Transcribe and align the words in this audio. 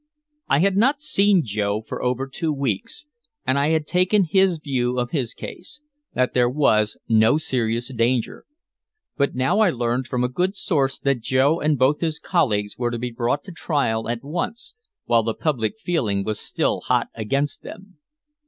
I 0.49 0.57
had 0.61 0.77
not 0.77 0.99
seen 0.99 1.43
Joe 1.45 1.83
for 1.83 2.01
over 2.01 2.25
two 2.25 2.51
weeks, 2.51 3.05
and 3.45 3.59
I 3.59 3.69
had 3.69 3.85
taken 3.85 4.23
his 4.23 4.57
view 4.57 4.97
of 4.97 5.11
his 5.11 5.35
case, 5.35 5.79
that 6.15 6.33
there 6.33 6.49
was 6.49 6.97
no 7.07 7.37
serious 7.37 7.93
danger. 7.93 8.45
But 9.15 9.35
now 9.35 9.59
I 9.59 9.69
learned 9.69 10.07
from 10.07 10.23
a 10.23 10.27
good 10.27 10.55
source 10.55 10.97
that 10.97 11.19
Joe 11.21 11.59
and 11.59 11.77
both 11.77 11.99
his 11.99 12.17
colleagues 12.17 12.79
were 12.79 12.89
to 12.89 12.97
be 12.97 13.11
brought 13.11 13.43
to 13.43 13.51
trial 13.51 14.09
at 14.09 14.23
once, 14.23 14.73
while 15.05 15.21
the 15.21 15.35
public 15.35 15.77
feeling 15.77 16.23
was 16.23 16.39
still 16.39 16.79
hot 16.81 17.09
against 17.13 17.61
them. 17.61 17.99